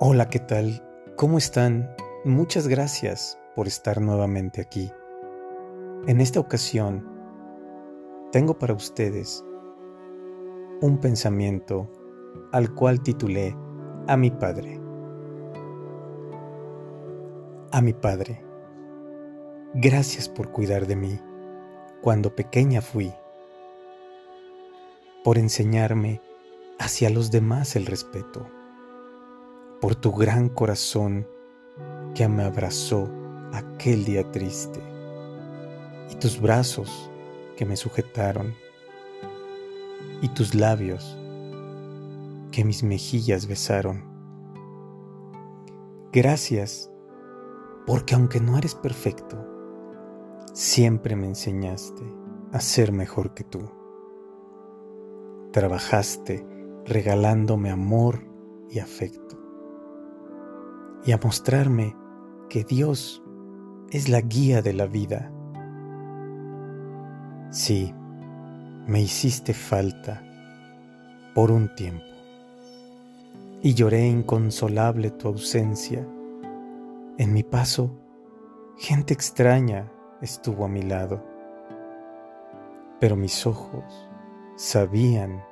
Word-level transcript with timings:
Hola, 0.00 0.28
¿qué 0.28 0.40
tal? 0.40 0.82
¿Cómo 1.14 1.38
están? 1.38 1.88
Muchas 2.24 2.66
gracias 2.66 3.38
por 3.54 3.68
estar 3.68 4.00
nuevamente 4.00 4.60
aquí. 4.60 4.90
En 6.08 6.20
esta 6.20 6.40
ocasión, 6.40 7.08
tengo 8.32 8.58
para 8.58 8.74
ustedes 8.74 9.44
un 10.80 10.98
pensamiento 10.98 11.88
al 12.50 12.74
cual 12.74 13.04
titulé 13.04 13.56
A 14.08 14.16
mi 14.16 14.32
Padre. 14.32 14.80
A 17.70 17.80
mi 17.80 17.92
Padre, 17.92 18.44
gracias 19.74 20.28
por 20.28 20.50
cuidar 20.50 20.88
de 20.88 20.96
mí 20.96 21.20
cuando 22.02 22.34
pequeña 22.34 22.80
fui, 22.80 23.14
por 25.22 25.38
enseñarme 25.38 26.20
hacia 26.80 27.10
los 27.10 27.30
demás 27.30 27.76
el 27.76 27.86
respeto 27.86 28.50
por 29.84 29.96
tu 29.96 30.12
gran 30.12 30.48
corazón 30.48 31.28
que 32.14 32.26
me 32.26 32.42
abrazó 32.42 33.06
aquel 33.52 34.06
día 34.06 34.30
triste 34.32 34.80
y 36.10 36.14
tus 36.14 36.40
brazos 36.40 37.10
que 37.54 37.66
me 37.66 37.76
sujetaron 37.76 38.54
y 40.22 40.28
tus 40.30 40.54
labios 40.54 41.18
que 42.50 42.64
mis 42.64 42.82
mejillas 42.82 43.46
besaron. 43.46 44.02
Gracias 46.14 46.90
porque 47.86 48.14
aunque 48.14 48.40
no 48.40 48.56
eres 48.56 48.74
perfecto, 48.74 49.36
siempre 50.54 51.14
me 51.14 51.26
enseñaste 51.26 52.04
a 52.52 52.60
ser 52.60 52.90
mejor 52.90 53.34
que 53.34 53.44
tú. 53.44 53.70
Trabajaste 55.52 56.42
regalándome 56.86 57.68
amor 57.68 58.26
y 58.70 58.78
afecto 58.78 59.43
y 61.04 61.12
a 61.12 61.18
mostrarme 61.22 61.96
que 62.48 62.64
Dios 62.64 63.22
es 63.90 64.08
la 64.08 64.20
guía 64.20 64.62
de 64.62 64.72
la 64.72 64.86
vida. 64.86 65.30
Sí, 67.50 67.94
me 68.86 69.00
hiciste 69.00 69.54
falta 69.54 70.22
por 71.34 71.50
un 71.50 71.74
tiempo 71.74 72.04
y 73.62 73.74
lloré 73.74 74.06
inconsolable 74.06 75.10
tu 75.10 75.28
ausencia. 75.28 76.06
En 77.16 77.32
mi 77.32 77.42
paso, 77.42 77.90
gente 78.76 79.14
extraña 79.14 79.90
estuvo 80.20 80.64
a 80.64 80.68
mi 80.68 80.82
lado, 80.82 81.24
pero 83.00 83.16
mis 83.16 83.46
ojos 83.46 83.84
sabían 84.56 85.42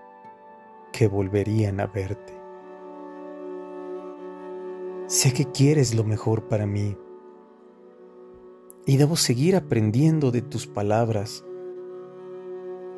que 0.93 1.09
volverían 1.09 1.81
a 1.81 1.87
verte. 1.87 2.42
Sé 5.13 5.35
que 5.35 5.45
quieres 5.45 5.95
lo 5.95 6.05
mejor 6.05 6.49
para 6.49 6.65
mí 6.65 6.97
y 8.87 8.97
debo 8.97 9.15
seguir 9.17 9.57
aprendiendo 9.57 10.31
de 10.31 10.41
tus 10.41 10.67
palabras. 10.67 11.45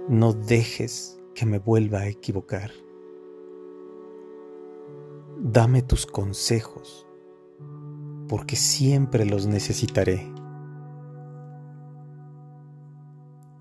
No 0.08 0.32
dejes 0.32 1.20
que 1.34 1.44
me 1.44 1.58
vuelva 1.58 2.02
a 2.02 2.06
equivocar. 2.06 2.70
Dame 5.40 5.82
tus 5.82 6.06
consejos, 6.06 7.04
porque 8.28 8.54
siempre 8.54 9.24
los 9.24 9.48
necesitaré. 9.48 10.32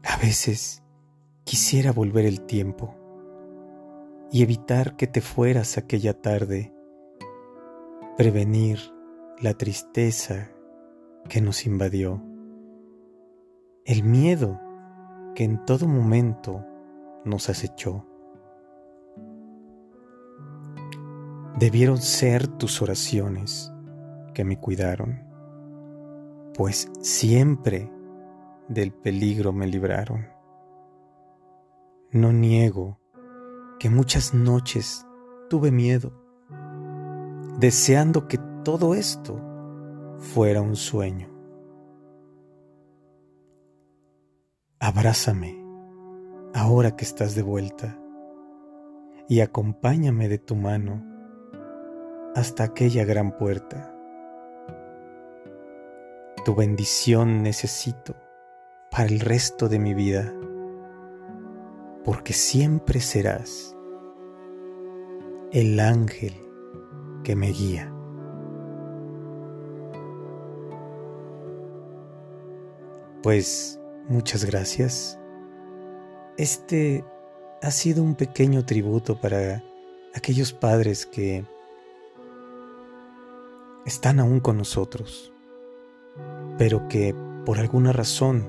A 0.04 0.18
veces 0.18 0.84
quisiera 1.44 1.92
volver 1.92 2.26
el 2.26 2.42
tiempo 2.42 2.94
y 4.32 4.44
evitar 4.44 4.96
que 4.96 5.08
te 5.08 5.22
fueras 5.22 5.80
aquella 5.80 6.22
tarde 6.22 6.73
prevenir 8.18 8.80
la 9.42 9.56
tristeza 9.56 10.52
que 11.28 11.42
nos 11.42 11.66
invadió, 11.66 12.22
el 13.86 14.04
miedo 14.04 14.60
que 15.34 15.44
en 15.44 15.66
todo 15.66 15.88
momento 15.88 16.64
nos 17.26 17.50
acechó. 17.50 18.06
Debieron 21.58 21.98
ser 21.98 22.48
tus 22.48 22.82
oraciones 22.84 23.74
que 24.36 24.44
me 24.44 24.60
cuidaron, 24.60 25.24
pues 26.54 26.92
siempre 27.02 27.92
del 28.68 28.94
peligro 28.94 29.54
me 29.54 29.66
libraron. 29.66 30.28
No 32.12 32.32
niego 32.32 33.00
que 33.80 33.90
muchas 33.90 34.36
noches 34.36 35.08
tuve 35.50 35.72
miedo 35.72 36.23
deseando 37.64 38.28
que 38.28 38.38
todo 38.66 38.94
esto 38.94 39.40
fuera 40.18 40.60
un 40.60 40.76
sueño. 40.76 41.30
Abrázame 44.82 45.64
ahora 46.54 46.98
que 46.98 47.06
estás 47.06 47.36
de 47.36 47.42
vuelta 47.42 47.98
y 49.30 49.40
acompáñame 49.40 50.28
de 50.28 50.40
tu 50.40 50.58
mano 50.58 51.06
hasta 52.36 52.66
aquella 52.66 53.06
gran 53.06 53.38
puerta. 53.38 53.96
Tu 56.44 56.54
bendición 56.56 57.44
necesito 57.44 58.14
para 58.92 59.06
el 59.06 59.22
resto 59.22 59.70
de 59.70 59.80
mi 59.80 59.94
vida, 59.94 60.34
porque 62.04 62.34
siempre 62.34 63.00
serás 63.00 63.74
el 65.54 65.80
ángel 65.80 66.43
que 67.24 67.36
me 67.36 67.48
guía. 67.48 67.92
Pues 73.22 73.80
muchas 74.10 74.44
gracias. 74.44 75.18
Este 76.38 77.06
ha 77.62 77.72
sido 77.72 78.04
un 78.04 78.16
pequeño 78.16 78.66
tributo 78.66 79.20
para 79.20 79.64
aquellos 80.14 80.52
padres 80.52 81.06
que 81.06 81.46
están 83.86 84.20
aún 84.20 84.40
con 84.40 84.58
nosotros, 84.58 85.32
pero 86.58 86.88
que 86.88 87.16
por 87.46 87.60
alguna 87.60 87.94
razón 87.94 88.46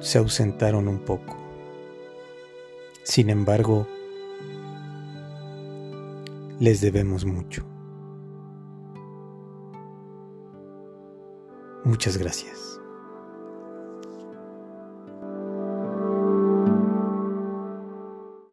se 0.00 0.18
ausentaron 0.18 0.88
un 0.88 0.98
poco. 0.98 1.36
Sin 3.02 3.30
embargo, 3.30 3.86
les 6.60 6.80
debemos 6.80 7.24
mucho. 7.24 7.64
Muchas 11.84 12.16
gracias. 12.16 12.80